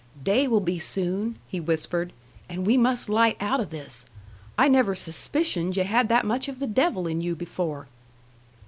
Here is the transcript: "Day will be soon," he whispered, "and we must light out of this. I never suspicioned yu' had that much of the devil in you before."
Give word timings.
"Day 0.23 0.47
will 0.47 0.61
be 0.61 0.79
soon," 0.79 1.37
he 1.47 1.59
whispered, 1.59 2.11
"and 2.49 2.65
we 2.65 2.75
must 2.75 3.07
light 3.07 3.37
out 3.39 3.59
of 3.59 3.69
this. 3.69 4.07
I 4.57 4.67
never 4.67 4.95
suspicioned 4.95 5.77
yu' 5.77 5.83
had 5.83 6.09
that 6.09 6.25
much 6.25 6.47
of 6.47 6.57
the 6.57 6.65
devil 6.65 7.05
in 7.05 7.21
you 7.21 7.35
before." 7.35 7.87